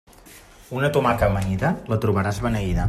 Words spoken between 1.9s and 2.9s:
la trobaràs beneïda.